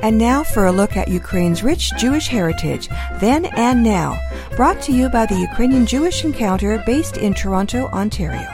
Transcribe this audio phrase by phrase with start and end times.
[0.00, 2.86] And now for a look at Ukraine's rich Jewish heritage,
[3.18, 4.16] then and now,
[4.54, 8.46] brought to you by the Ukrainian Jewish Encounter based in Toronto, Ontario.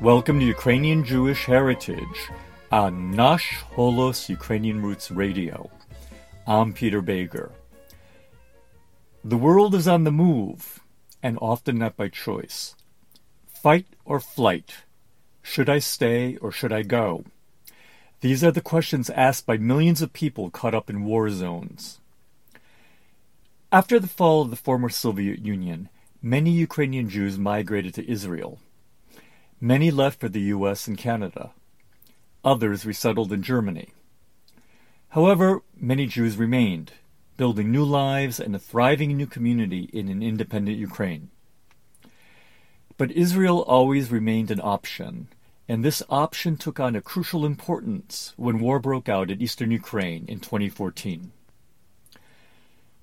[0.00, 2.18] Welcome to Ukrainian Jewish Heritage
[2.72, 5.70] on Nash Holos Ukrainian Roots Radio.
[6.44, 7.52] I'm Peter Bejger.
[9.22, 10.80] The world is on the move,
[11.22, 12.74] and often not by choice.
[13.46, 14.87] Fight or flight?
[15.50, 17.24] Should I stay or should I go?
[18.20, 22.00] These are the questions asked by millions of people caught up in war zones.
[23.72, 25.88] After the fall of the former Soviet Union,
[26.20, 28.58] many Ukrainian Jews migrated to Israel.
[29.58, 31.52] Many left for the US and Canada.
[32.44, 33.88] Others resettled in Germany.
[35.08, 36.92] However, many Jews remained,
[37.38, 41.30] building new lives and a thriving new community in an independent Ukraine.
[42.98, 45.28] But Israel always remained an option,
[45.68, 50.24] and this option took on a crucial importance when war broke out in eastern Ukraine
[50.26, 51.30] in 2014.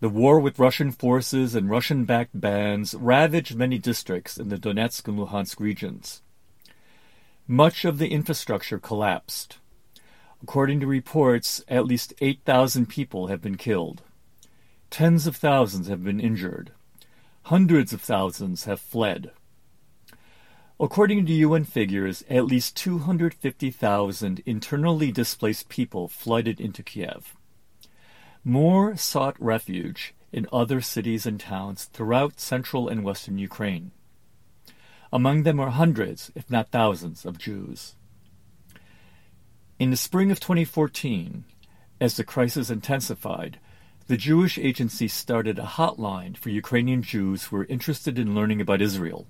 [0.00, 5.06] The war with Russian forces and Russian backed bands ravaged many districts in the Donetsk
[5.06, 6.22] and Luhansk regions.
[7.46, 9.58] Much of the infrastructure collapsed.
[10.42, 14.02] According to reports, at least 8,000 people have been killed.
[14.90, 16.72] Tens of thousands have been injured.
[17.44, 19.30] Hundreds of thousands have fled.
[20.78, 27.34] According to UN figures, at least 250,000 internally displaced people flooded into Kiev.
[28.44, 33.92] More sought refuge in other cities and towns throughout central and western Ukraine.
[35.10, 37.94] Among them are hundreds, if not thousands, of Jews.
[39.78, 41.44] In the spring of 2014,
[42.02, 43.58] as the crisis intensified,
[44.08, 48.82] the Jewish Agency started a hotline for Ukrainian Jews who were interested in learning about
[48.82, 49.26] Israel.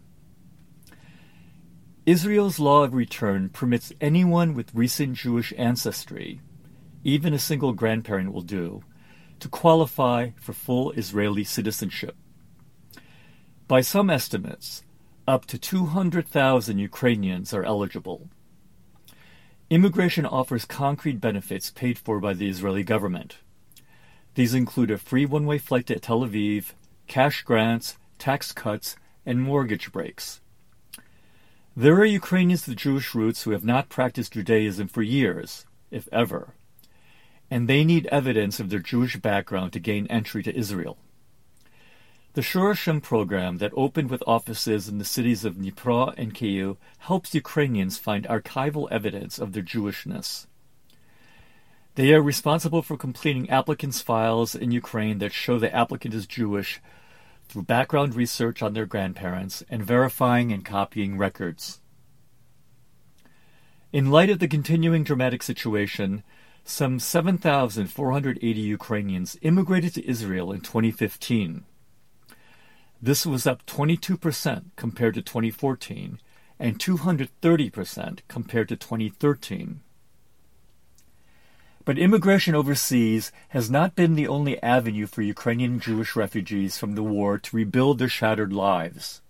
[2.07, 6.41] Israel's law of return permits anyone with recent Jewish ancestry,
[7.03, 8.85] even a single grandparent will do,
[9.41, 12.14] to qualify for full Israeli citizenship.
[13.67, 14.85] By some estimates,
[15.27, 18.29] up to 200,000 Ukrainians are eligible.
[19.69, 23.39] Immigration offers concrete benefits paid for by the Israeli government.
[24.36, 26.67] These include a free one way flight to Tel Aviv,
[27.09, 28.95] cash grants, tax cuts,
[29.25, 30.41] and mortgage breaks.
[31.79, 36.55] There are Ukrainians with Jewish roots who have not practiced Judaism for years, if ever,
[37.51, 40.97] and they need evidence of their Jewish background to gain entry to Israel.
[42.33, 47.35] The Shorashim program that opened with offices in the cities of Dnipro and Kyiv helps
[47.35, 50.47] Ukrainians find archival evidence of their Jewishness.
[51.95, 56.81] They are responsible for completing applicants' files in Ukraine that show the applicant is Jewish
[57.48, 61.80] through background research on their grandparents and verifying and copying records.
[63.92, 66.23] In light of the continuing dramatic situation,
[66.64, 71.64] some 7,480 Ukrainians immigrated to Israel in 2015.
[73.01, 76.18] This was up 22% compared to 2014
[76.58, 79.80] and 230% compared to 2013.
[81.86, 87.02] But immigration overseas has not been the only avenue for Ukrainian Jewish refugees from the
[87.05, 89.23] war to rebuild their shattered lives.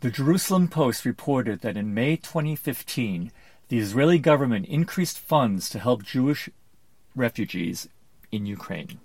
[0.00, 3.32] The Jerusalem Post reported that in May 2015,
[3.68, 6.50] the Israeli government increased funds to help Jewish
[7.16, 7.88] refugees
[8.30, 9.00] in Ukraine.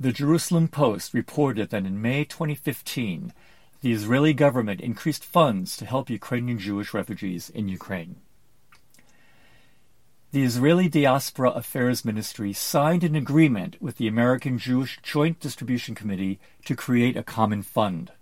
[0.00, 3.32] The Jerusalem Post reported that in May 2015,
[3.82, 8.16] the Israeli government increased funds to help Ukrainian Jewish refugees in Ukraine
[10.30, 16.38] the Israeli Diaspora Affairs Ministry signed an agreement with the American Jewish Joint Distribution Committee
[16.66, 18.12] to create a common fund.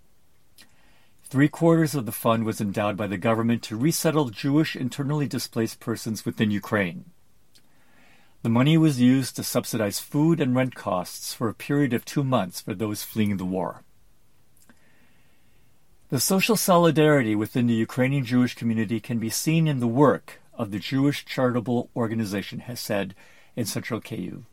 [1.25, 5.81] Three quarters of the fund was endowed by the government to resettle Jewish internally displaced
[5.81, 7.11] persons within Ukraine.
[8.41, 12.23] The money was used to subsidize food and rent costs for a period of two
[12.23, 13.83] months for those fleeing the war.
[16.07, 20.71] The social solidarity within the Ukrainian Jewish community can be seen in the work of
[20.71, 23.13] the Jewish Charitable Organization Hesed
[23.55, 24.43] in Central Kyiv.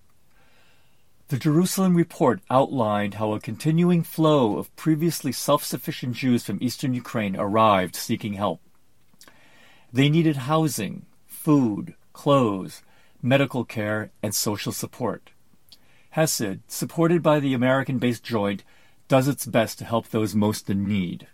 [1.28, 6.94] The Jerusalem report outlined how a continuing flow of previously self sufficient Jews from eastern
[6.94, 8.60] Ukraine arrived seeking help.
[9.92, 12.82] They needed housing, food, clothes,
[13.22, 15.30] medical care, and social support.
[16.10, 18.62] Hesed, supported by the American based joint,
[19.08, 21.26] does its best to help those most in need.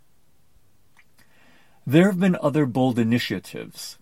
[1.87, 3.99] There have been other bold initiatives.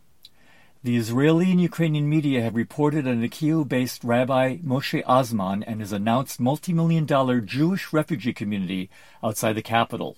[0.85, 5.93] The Israeli and Ukrainian media have reported on a Kyiv-based Rabbi Moshe Azman and his
[5.93, 8.89] announced multi-million dollar Jewish refugee community
[9.21, 10.17] outside the capital.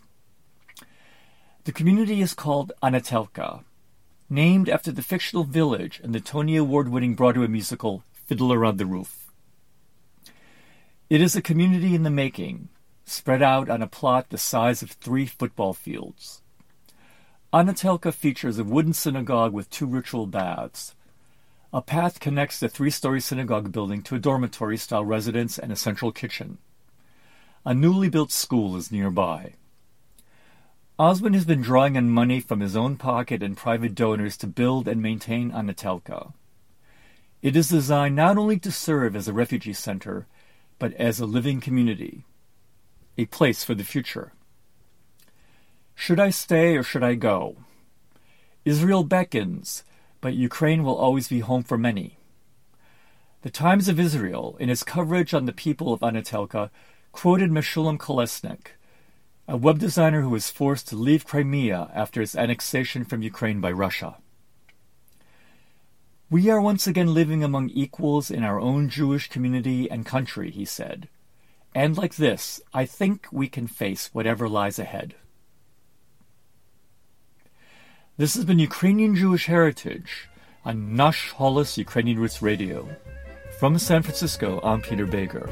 [1.64, 3.62] The The community is called Anatevka,
[4.28, 8.86] named after the fictional village in the Tony Award winning Broadway musical Fiddler on the
[8.86, 9.30] Roof.
[11.08, 12.70] It is a community in the making,
[13.04, 16.42] spread out on a plot the size of three football fields.
[17.52, 20.94] Anatevka features a wooden synagogue with two ritual baths.
[21.72, 25.76] A path connects the three story synagogue building to a dormitory style residence and a
[25.76, 26.58] central kitchen.
[27.64, 29.54] A newly built school is nearby.
[30.96, 34.86] Azman has been drawing on money from his own pocket and private donors to build
[34.86, 36.32] and maintain Anatevka.
[37.42, 40.28] It is designed not only to serve as a refugee center,
[40.78, 42.24] but as a living community,
[43.18, 44.32] a place for the future.
[46.00, 47.56] Should I stay or should I go?
[48.64, 49.84] Israel beckons,
[50.22, 52.16] but Ukraine will always be home for many.
[53.42, 56.70] The Times of Israel, in its coverage on the people of Anatevka,
[57.12, 58.68] quoted Meshulam Kolesnik,
[59.46, 63.70] a web designer who was forced to leave Crimea after its annexation from Ukraine by
[63.70, 64.16] Russia.
[66.30, 70.64] We are once again living among equals in our own Jewish community and country, he
[70.64, 71.10] said.
[71.74, 75.14] And like this, I think we can face whatever lies ahead.
[78.20, 80.28] This has been Ukrainian Jewish Heritage
[80.62, 82.86] on Nash Holos Ukrainian Roots Radio.
[83.58, 85.48] From San Francisco, I'm Peter Bejger.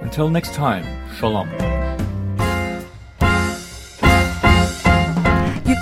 [0.00, 0.86] Until next time,
[1.16, 1.48] Shalom.